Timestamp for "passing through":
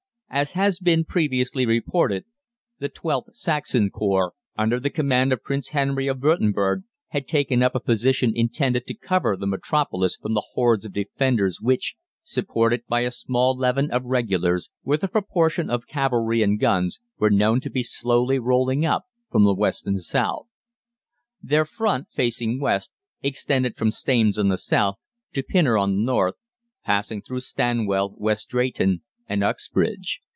26.85-27.41